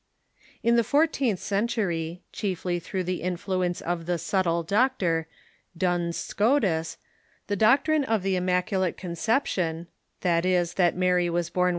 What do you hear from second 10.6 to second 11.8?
that Mary was born with l'""'^'^"'.